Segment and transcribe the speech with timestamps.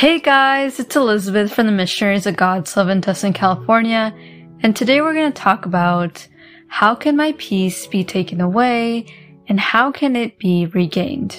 [0.00, 4.14] Hey guys, it's Elizabeth from the Missionaries of God's Love in Tustin, California,
[4.60, 6.26] and today we're going to talk about
[6.68, 9.04] how can my peace be taken away
[9.46, 11.36] and how can it be regained.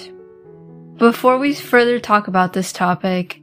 [0.96, 3.42] Before we further talk about this topic,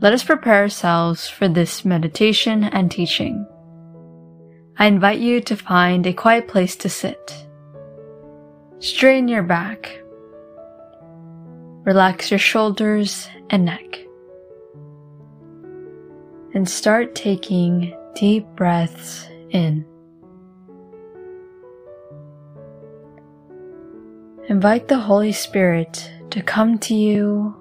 [0.00, 3.44] let us prepare ourselves for this meditation and teaching.
[4.78, 7.34] I invite you to find a quiet place to sit.
[8.78, 10.00] Straighten your back.
[11.84, 14.06] Relax your shoulders and neck
[16.54, 19.84] and start taking deep breaths in.
[24.48, 27.54] Invite the Holy Spirit to come to you,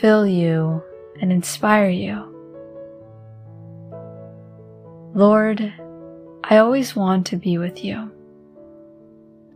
[0.00, 0.82] fill you,
[1.20, 2.24] and inspire you.
[5.14, 5.72] Lord,
[6.44, 8.12] I always want to be with you.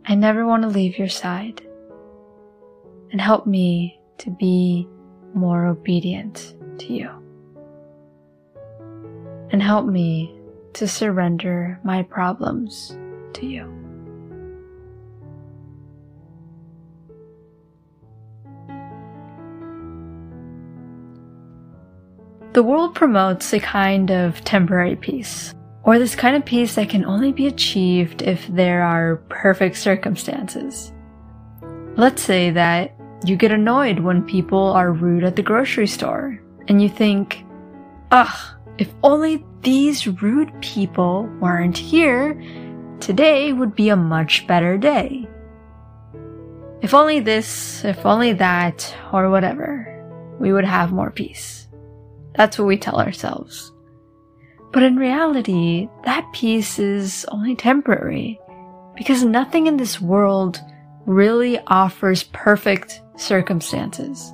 [0.05, 1.61] I never want to leave your side.
[3.11, 4.87] And help me to be
[5.35, 7.22] more obedient to you
[9.53, 10.35] and help me
[10.73, 12.97] to surrender my problems
[13.33, 13.69] to you.
[22.53, 27.05] The world promotes a kind of temporary peace, or this kind of peace that can
[27.05, 30.91] only be achieved if there are perfect circumstances.
[31.95, 36.81] Let's say that you get annoyed when people are rude at the grocery store, and
[36.81, 37.43] you think,
[38.11, 42.41] ugh, if only these rude people weren't here,
[42.99, 45.27] today would be a much better day.
[46.81, 49.89] If only this, if only that, or whatever,
[50.39, 51.67] we would have more peace.
[52.35, 53.71] That's what we tell ourselves.
[54.73, 58.39] But in reality, that peace is only temporary
[58.97, 60.59] because nothing in this world
[61.05, 64.33] really offers perfect circumstances.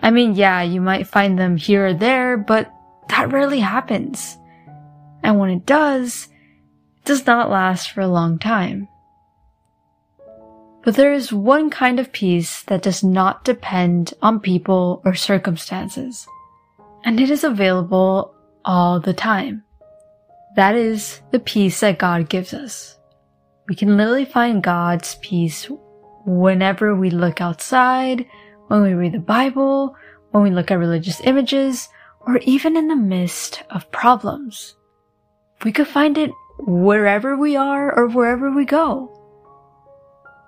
[0.00, 2.72] I mean, yeah, you might find them here or there, but
[3.14, 4.36] that rarely happens.
[5.22, 6.28] And when it does,
[6.98, 8.88] it does not last for a long time.
[10.82, 16.26] But there is one kind of peace that does not depend on people or circumstances.
[17.04, 19.62] And it is available all the time.
[20.56, 22.98] That is the peace that God gives us.
[23.68, 25.70] We can literally find God's peace
[26.26, 28.26] whenever we look outside,
[28.66, 29.94] when we read the Bible,
[30.32, 31.88] when we look at religious images,
[32.26, 34.76] or even in the midst of problems.
[35.64, 39.10] We could find it wherever we are or wherever we go.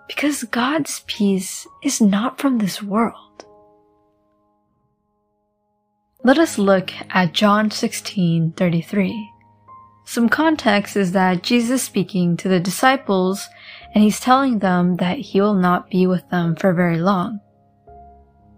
[0.09, 3.45] Because God's peace is not from this world.
[6.23, 9.31] Let us look at John 16:33.
[10.05, 13.49] Some context is that Jesus is speaking to the disciples
[13.95, 17.41] and he's telling them that he will not be with them for very long,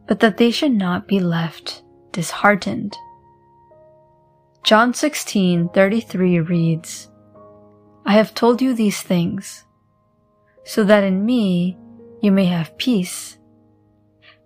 [0.07, 2.97] but that they should not be left disheartened.
[4.65, 7.09] John 16:33 reads,
[8.05, 9.65] I have told you these things
[10.65, 11.79] so that in me
[12.21, 13.39] you may have peace.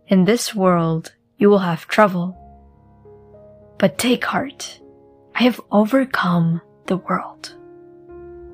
[0.09, 2.37] In this world you will have trouble.
[3.79, 4.81] But take heart.
[5.35, 7.57] I have overcome the world.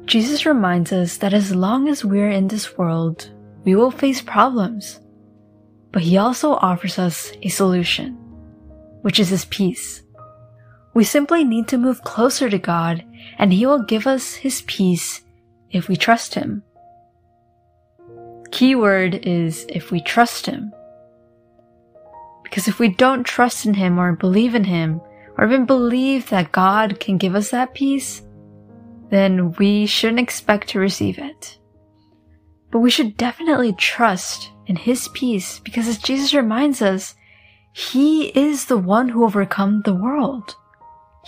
[0.07, 3.31] Jesus reminds us that as long as we're in this world,
[3.65, 5.01] we will face problems.
[5.93, 8.15] But he also offers us a solution,
[9.03, 10.03] which is his peace.
[10.95, 13.05] We simply need to move closer to God
[13.39, 15.23] and He will give us His peace
[15.71, 16.63] if we trust Him.
[18.51, 20.73] Keyword is if we trust Him.
[22.43, 25.01] Because if we don't trust in Him or believe in Him,
[25.37, 28.23] or even believe that God can give us that peace,
[29.11, 31.59] then we shouldn't expect to receive it.
[32.71, 37.15] But we should definitely trust in His peace because as Jesus reminds us,
[37.73, 40.57] He is the one who overcome the world.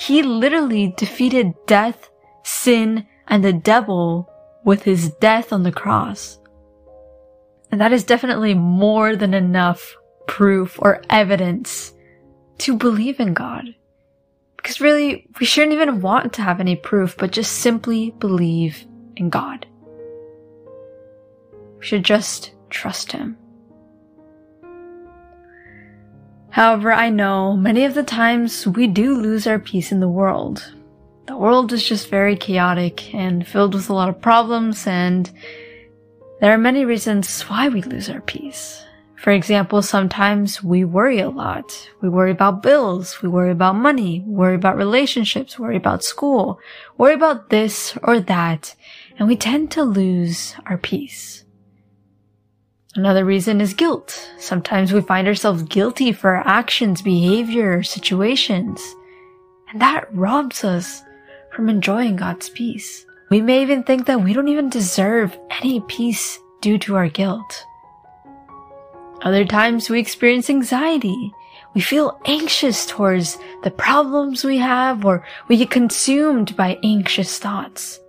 [0.01, 2.09] He literally defeated death,
[2.43, 4.33] sin, and the devil
[4.65, 6.39] with his death on the cross.
[7.71, 9.95] And that is definitely more than enough
[10.27, 11.93] proof or evidence
[12.61, 13.75] to believe in God.
[14.57, 18.87] Because really, we shouldn't even want to have any proof, but just simply believe
[19.17, 19.67] in God.
[21.79, 23.37] We should just trust Him.
[26.51, 30.73] However, I know many of the times we do lose our peace in the world.
[31.27, 35.31] The world is just very chaotic and filled with a lot of problems and
[36.41, 38.83] there are many reasons why we lose our peace.
[39.17, 41.91] For example, sometimes we worry a lot.
[42.01, 43.21] We worry about bills.
[43.21, 44.25] We worry about money.
[44.27, 45.59] worry about relationships.
[45.59, 46.59] worry about school.
[46.97, 48.75] Worry about this or that.
[49.19, 51.45] And we tend to lose our peace.
[52.97, 54.31] Another reason is guilt.
[54.39, 58.81] Sometimes we find ourselves guilty for our actions, behavior, situations,
[59.71, 61.03] and that robs us
[61.55, 63.07] from enjoying God's peace.
[63.31, 67.65] We may even think that we don't even deserve any peace due to our guilt.
[69.23, 71.33] Other times we experience anxiety.
[71.75, 78.01] We feel anxious towards the problems we have or we get consumed by anxious thoughts.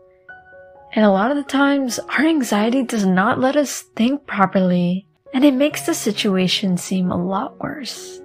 [0.93, 5.45] And a lot of the times, our anxiety does not let us think properly, and
[5.45, 8.21] it makes the situation seem a lot worse.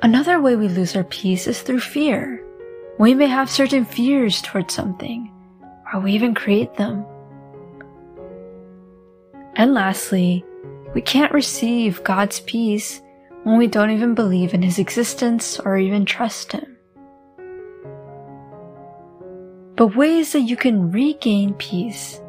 [0.00, 2.42] Another way we lose our peace is through fear.
[2.98, 5.30] We may have certain fears towards something,
[5.92, 7.04] or we even create them.
[9.56, 10.44] And lastly,
[10.94, 13.02] we can't receive God's peace
[13.42, 16.67] when we don't even believe in His existence or even trust Him.
[19.78, 22.20] But ways that you can regain peace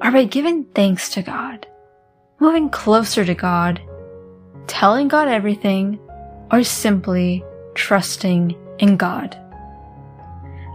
[0.00, 1.66] are by giving thanks to God,
[2.40, 3.82] moving closer to God,
[4.66, 6.00] telling God everything,
[6.50, 7.44] or simply
[7.74, 9.36] trusting in God.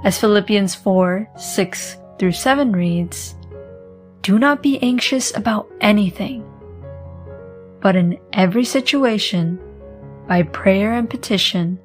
[0.04, 3.34] As Philippians 4 6 through 7 reads,
[4.22, 6.46] Do not be anxious about anything,
[7.82, 9.60] but in every situation,
[10.28, 11.80] by prayer and petition,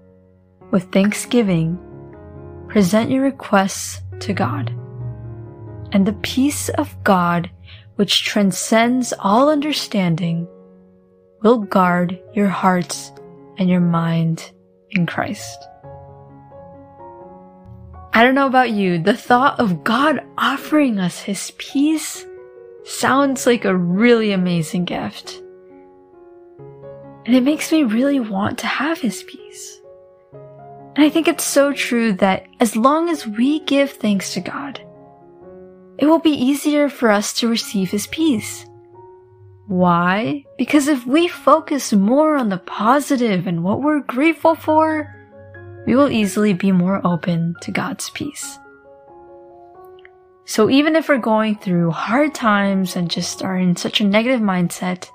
[0.71, 1.79] with thanksgiving,
[2.69, 4.71] present your requests to God.
[5.93, 7.51] And the peace of God,
[7.97, 10.49] which transcends all understanding,
[11.43, 13.13] will guard your hearts
[13.59, 14.51] and your mind
[14.91, 15.67] in Christ.
[18.13, 22.27] I don't know about you, the thought of God offering us His peace
[22.85, 25.43] sounds like a really amazing gift.
[27.27, 29.76] And it makes me really want to have His peace.
[30.97, 34.81] And I think it's so true that as long as we give thanks to God,
[35.99, 38.65] it will be easier for us to receive His peace.
[39.67, 40.45] Why?
[40.57, 45.13] Because if we focus more on the positive and what we're grateful for,
[45.87, 48.59] we will easily be more open to God's peace.
[50.47, 54.41] So even if we're going through hard times and just are in such a negative
[54.41, 55.11] mindset,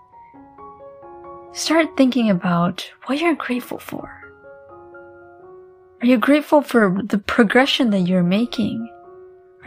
[1.54, 4.21] start thinking about what you're grateful for.
[6.02, 8.90] Are you grateful for the progression that you're making?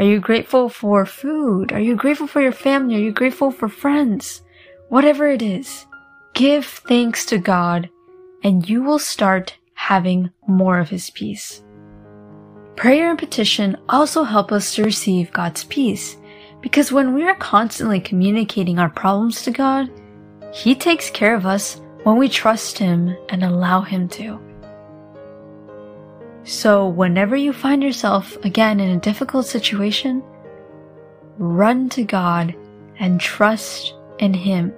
[0.00, 1.72] Are you grateful for food?
[1.72, 2.96] Are you grateful for your family?
[2.96, 4.42] Are you grateful for friends?
[4.88, 5.86] Whatever it is,
[6.32, 7.88] give thanks to God
[8.42, 11.62] and you will start having more of His peace.
[12.74, 16.16] Prayer and petition also help us to receive God's peace
[16.62, 19.88] because when we are constantly communicating our problems to God,
[20.52, 24.40] He takes care of us when we trust Him and allow Him to.
[26.44, 30.22] So, whenever you find yourself again in a difficult situation,
[31.38, 32.54] run to God
[32.98, 34.70] and trust in Him,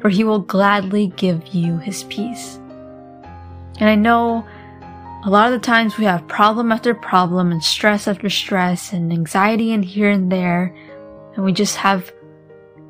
[0.00, 2.56] for He will gladly give you His peace.
[3.78, 4.44] And I know
[5.24, 9.12] a lot of the times we have problem after problem and stress after stress and
[9.12, 10.74] anxiety and here and there,
[11.36, 12.12] and we just have,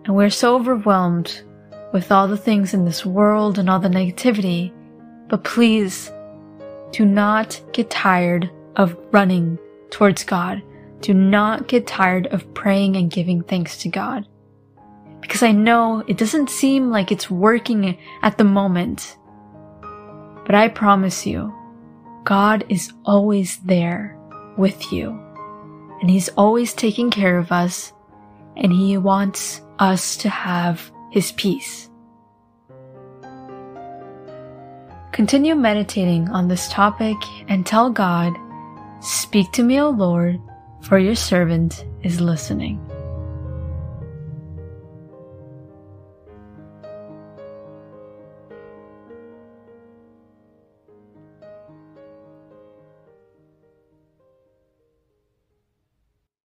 [0.06, 1.42] and we're so overwhelmed
[1.92, 4.72] with all the things in this world and all the negativity.
[5.28, 6.10] But please,
[6.94, 9.58] do not get tired of running
[9.90, 10.62] towards God.
[11.00, 14.28] Do not get tired of praying and giving thanks to God.
[15.20, 19.18] Because I know it doesn't seem like it's working at the moment.
[20.46, 21.52] But I promise you,
[22.22, 24.16] God is always there
[24.56, 25.20] with you.
[26.00, 27.92] And He's always taking care of us.
[28.56, 31.90] And He wants us to have His peace.
[35.14, 37.16] Continue meditating on this topic
[37.46, 38.32] and tell God,
[39.00, 40.40] Speak to me, O Lord,
[40.82, 42.80] for your servant is listening.